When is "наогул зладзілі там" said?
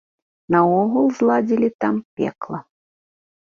0.53-1.95